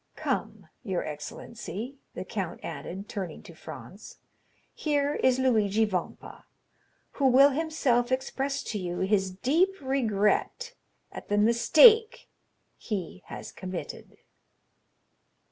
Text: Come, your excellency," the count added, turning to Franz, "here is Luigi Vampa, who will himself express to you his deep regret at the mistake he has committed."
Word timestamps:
Come, 0.15 0.65
your 0.81 1.05
excellency," 1.05 1.99
the 2.15 2.25
count 2.25 2.59
added, 2.63 3.07
turning 3.07 3.43
to 3.43 3.53
Franz, 3.53 4.17
"here 4.73 5.13
is 5.13 5.37
Luigi 5.37 5.85
Vampa, 5.85 6.45
who 7.11 7.27
will 7.27 7.51
himself 7.51 8.11
express 8.11 8.63
to 8.63 8.79
you 8.79 9.01
his 9.01 9.29
deep 9.29 9.79
regret 9.79 10.73
at 11.11 11.29
the 11.29 11.37
mistake 11.37 12.31
he 12.77 13.21
has 13.27 13.51
committed." 13.51 14.17